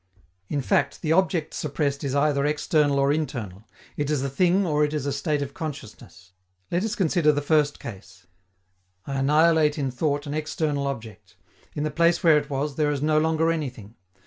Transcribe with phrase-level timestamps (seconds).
[0.49, 3.65] In fact, the object suppressed is either external or internal:
[3.95, 6.31] it is a thing or it is a state of consciousness.
[6.71, 8.25] Let us consider the first case.
[9.05, 11.35] I annihilate in thought an external object:
[11.75, 13.93] in the place where it was, there is no longer anything.